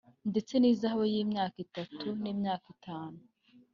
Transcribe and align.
ndetse 0.29 0.53
n’ihazabu 0.57 1.03
y’imyaka 1.13 1.57
itatu 1.65 2.05
n’imyaka 2.21 2.65
itanu 2.75 3.17